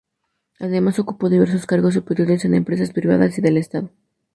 Además 0.59 0.97
ocupó 0.97 1.29
diversos 1.29 1.67
cargos 1.67 1.93
superiores 1.93 2.43
en 2.45 2.55
empresas 2.55 2.91
privadas 2.91 3.37
y 3.37 3.41
del 3.43 3.57
Estado. 3.57 3.91